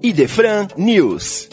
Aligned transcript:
Idefran 0.00 0.68
News. 0.76 1.48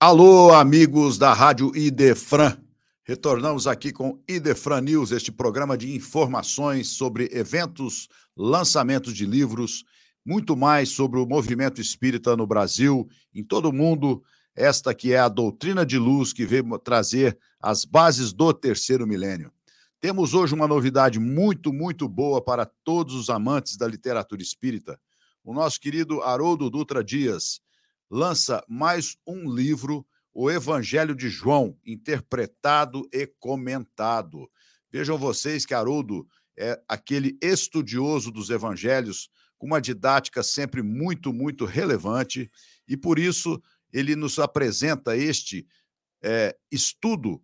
Alô, 0.00 0.52
amigos 0.52 1.16
da 1.16 1.32
Rádio 1.32 1.74
Idefran. 1.76 2.56
Retornamos 3.04 3.68
aqui 3.68 3.92
com 3.92 4.18
Idefran 4.28 4.80
News, 4.80 5.12
este 5.12 5.30
programa 5.30 5.78
de 5.78 5.94
informações 5.94 6.88
sobre 6.88 7.28
eventos, 7.32 8.08
lançamentos 8.36 9.14
de 9.14 9.24
livros, 9.24 9.84
muito 10.26 10.56
mais 10.56 10.88
sobre 10.88 11.20
o 11.20 11.26
movimento 11.26 11.80
espírita 11.80 12.36
no 12.36 12.46
Brasil, 12.46 13.08
em 13.32 13.44
todo 13.44 13.68
o 13.68 13.72
mundo. 13.72 14.24
Esta 14.56 14.92
que 14.92 15.12
é 15.12 15.18
a 15.18 15.28
doutrina 15.28 15.86
de 15.86 15.98
luz 15.98 16.32
que 16.32 16.44
veio 16.44 16.78
trazer 16.78 17.38
as 17.60 17.84
bases 17.84 18.32
do 18.32 18.52
terceiro 18.52 19.06
milênio. 19.06 19.52
Temos 20.04 20.34
hoje 20.34 20.52
uma 20.52 20.68
novidade 20.68 21.18
muito, 21.18 21.72
muito 21.72 22.06
boa 22.06 22.38
para 22.44 22.66
todos 22.66 23.14
os 23.14 23.30
amantes 23.30 23.74
da 23.74 23.88
literatura 23.88 24.42
espírita. 24.42 25.00
O 25.42 25.54
nosso 25.54 25.80
querido 25.80 26.20
Haroldo 26.20 26.68
Dutra 26.68 27.02
Dias 27.02 27.58
lança 28.10 28.62
mais 28.68 29.16
um 29.26 29.50
livro, 29.50 30.06
O 30.34 30.50
Evangelho 30.50 31.14
de 31.14 31.30
João, 31.30 31.78
interpretado 31.86 33.08
e 33.10 33.26
comentado. 33.40 34.46
Vejam 34.92 35.16
vocês 35.16 35.64
que 35.64 35.72
Haroldo 35.72 36.28
é 36.54 36.78
aquele 36.86 37.38
estudioso 37.40 38.30
dos 38.30 38.50
evangelhos, 38.50 39.30
com 39.56 39.68
uma 39.68 39.80
didática 39.80 40.42
sempre 40.42 40.82
muito, 40.82 41.32
muito 41.32 41.64
relevante, 41.64 42.50
e 42.86 42.94
por 42.94 43.18
isso 43.18 43.58
ele 43.90 44.14
nos 44.14 44.38
apresenta 44.38 45.16
este 45.16 45.66
é, 46.22 46.54
estudo 46.70 47.42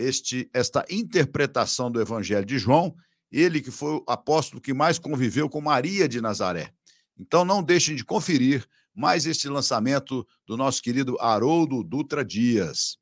este, 0.00 0.48
esta 0.52 0.84
interpretação 0.88 1.90
do 1.90 2.00
Evangelho 2.00 2.46
de 2.46 2.58
João, 2.58 2.94
ele 3.30 3.60
que 3.60 3.70
foi 3.70 3.94
o 3.94 4.04
apóstolo 4.06 4.60
que 4.60 4.74
mais 4.74 4.98
conviveu 4.98 5.48
com 5.48 5.60
Maria 5.60 6.08
de 6.08 6.20
Nazaré. 6.20 6.72
Então 7.18 7.44
não 7.44 7.62
deixem 7.62 7.94
de 7.94 8.04
conferir 8.04 8.66
mais 8.94 9.26
este 9.26 9.48
lançamento 9.48 10.26
do 10.46 10.56
nosso 10.56 10.82
querido 10.82 11.16
Haroldo 11.20 11.84
Dutra 11.84 12.24
Dias. 12.24 12.96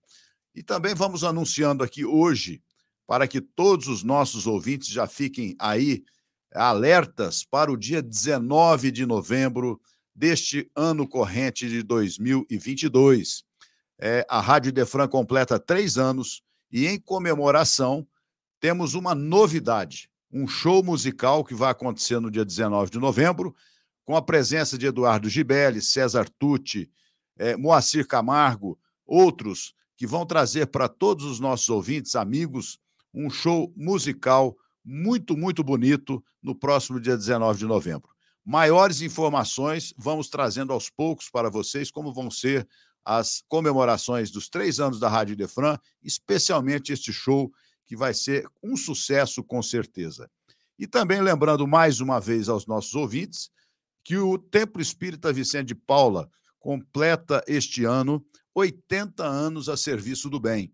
E 0.55 0.63
também 0.63 0.95
vamos 0.95 1.25
anunciando 1.25 1.83
aqui 1.83 2.05
hoje, 2.05 2.61
para 3.07 3.27
que 3.27 3.41
todos 3.41 3.87
os 3.87 4.03
nossos 4.03 4.47
ouvintes 4.47 4.89
já 4.89 5.07
fiquem 5.07 5.57
aí 5.59 6.03
alertas 6.53 7.45
para 7.45 7.71
o 7.71 7.77
dia 7.77 8.03
19 8.03 8.91
de 8.91 9.07
novembro 9.07 9.81
deste 10.15 10.71
ano 10.75 11.09
corrente 11.09 11.69
de 11.69 11.83
2022. 11.83 13.45
É, 14.01 14.27
a 14.29 14.41
Rádio 14.41 14.73
Defran 14.73 15.09
completa 15.09 15.59
três 15.59 15.97
anos 15.97 16.43
e 16.71 16.87
em 16.87 16.99
comemoração, 16.99 18.07
temos 18.61 18.95
uma 18.95 19.15
novidade: 19.15 20.11
um 20.33 20.47
show 20.47 20.83
musical 20.83 21.45
que 21.45 21.55
vai 21.55 21.71
acontecer 21.71 22.21
no 22.21 22.31
dia 22.31 22.45
19 22.45 22.91
de 22.91 22.99
novembro, 22.99 23.55
com 24.05 24.17
a 24.17 24.23
presença 24.23 24.79
de 24.79 24.87
Eduardo 24.87 25.29
Gibelli, 25.29 25.83
César 25.83 26.29
Tucci, 26.39 26.91
eh, 27.39 27.57
Moacir 27.57 28.07
Camargo, 28.07 28.79
outros 29.07 29.75
que 29.97 30.07
vão 30.07 30.25
trazer 30.25 30.67
para 30.67 30.89
todos 30.89 31.25
os 31.25 31.41
nossos 31.41 31.69
ouvintes, 31.69 32.15
amigos, 32.15 32.79
um 33.13 33.29
show 33.29 33.73
musical 33.77 34.57
muito, 34.85 35.37
muito 35.37 35.63
bonito 35.65 36.25
no 36.43 36.55
próximo 36.55 37.01
dia 37.01 37.17
19 37.17 37.59
de 37.59 37.67
novembro. 37.67 38.09
Maiores 38.45 39.03
informações 39.03 39.93
vamos 39.99 40.29
trazendo 40.29 40.73
aos 40.73 40.89
poucos 40.89 41.29
para 41.29 41.51
vocês 41.51 41.91
como 41.91 42.15
vão 42.15 42.31
ser 42.31 42.67
as 43.09 43.43
comemorações 43.49 44.31
dos 44.31 44.51
três 44.51 44.79
anos 44.79 45.01
da 45.01 45.09
Rádio 45.09 45.35
Defran, 45.35 45.79
especialmente 46.03 46.93
este 46.93 47.11
show 47.11 47.51
que 47.87 47.97
vai 47.97 48.13
ser 48.13 48.47
um 48.63 48.77
sucesso 48.77 49.43
com 49.43 49.63
certeza. 49.63 50.31
E 50.79 50.87
também 50.87 51.23
lembrando 51.23 51.67
mais 51.67 52.01
uma 52.01 52.21
vez 52.21 52.51
aos 52.51 52.67
nossos 52.67 52.95
ouvintes 52.95 53.51
que 54.05 54.19
o 54.19 54.37
Templo 54.37 54.83
Espírita 54.83 55.33
Vicente 55.33 55.69
de 55.69 55.75
Paula 55.75 56.31
completa 56.61 57.43
este 57.49 57.83
ano 57.87 58.23
80 58.55 59.25
anos 59.25 59.71
a 59.71 59.77
serviço 59.77 60.29
do 60.29 60.39
bem. 60.39 60.71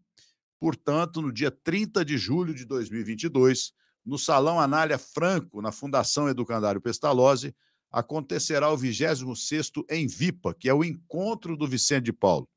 Portanto, 0.58 1.22
no 1.22 1.32
dia 1.32 1.52
30 1.52 2.04
de 2.04 2.18
julho 2.18 2.52
de 2.52 2.64
2022, 2.64 3.72
no 4.04 4.18
Salão 4.18 4.58
Anália 4.58 4.98
Franco, 4.98 5.62
na 5.62 5.70
Fundação 5.70 6.28
Educandário 6.28 6.80
Pestalozzi, 6.80 7.54
acontecerá 7.94 8.72
o 8.72 8.76
26º 8.76 9.84
em 9.88 10.08
Vipa, 10.08 10.52
que 10.52 10.68
é 10.68 10.74
o 10.74 10.82
encontro 10.82 11.56
do 11.56 11.68
Vicente 11.68 12.06
de 12.06 12.12
Paulo, 12.12 12.48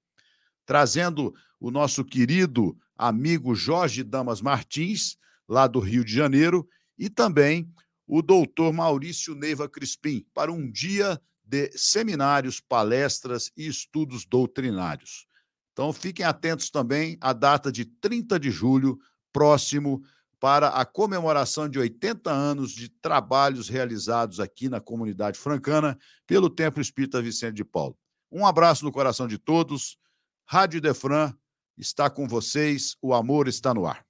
trazendo 0.66 1.32
o 1.60 1.70
nosso 1.70 2.04
querido 2.04 2.76
amigo 2.98 3.54
Jorge 3.54 4.04
Damas 4.04 4.42
Martins, 4.42 5.16
lá 5.48 5.68
do 5.68 5.80
Rio 5.80 6.04
de 6.04 6.12
Janeiro, 6.12 6.68
e 6.98 7.08
também 7.08 7.72
o 8.08 8.24
doutor 8.24 8.74
Maurício 8.74 9.36
Neiva 9.36 9.70
Crispim, 9.70 10.26
para 10.34 10.52
um 10.52 10.70
dia 10.72 11.22
de 11.44 11.70
seminários, 11.76 12.60
palestras 12.60 13.52
e 13.56 13.68
estudos 13.68 14.26
doutrinários. 14.26 15.28
Então, 15.72 15.94
fiquem 15.94 16.26
atentos 16.26 16.72
também 16.72 17.16
à 17.22 17.32
data 17.32 17.72
de 17.72 17.86
30 17.86 18.40
de 18.40 18.50
julho, 18.50 18.98
próximo, 19.32 20.02
para 20.40 20.70
a 20.70 20.86
comemoração 20.86 21.68
de 21.68 21.80
80 21.80 22.32
anos 22.32 22.72
de 22.72 22.90
trabalhos 22.90 23.70
realizados 23.70 24.40
aqui 24.40 24.70
na 24.70 24.80
comunidade 24.80 25.40
francana 25.40 25.98
pelo 26.26 26.50
Templo 26.50 26.82
Espírita 26.82 27.22
Vicente 27.22 27.56
de 27.56 27.66
Paulo. 27.66 27.98
Um 28.32 28.46
abraço 28.46 28.86
no 28.86 28.92
coração 28.92 29.28
de 29.28 29.38
todos. 29.38 29.98
Rádio 30.46 30.82
Defran 30.82 31.34
está 31.78 32.10
com 32.10 32.28
vocês, 32.28 32.96
o 33.02 33.14
amor 33.14 33.48
está 33.48 33.74
no 33.74 33.86
ar. 33.86 34.06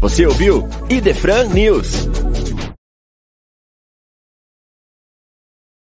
Você 0.00 0.26
ouviu 0.26 0.68
Idefran 0.90 1.48
News. 1.48 2.25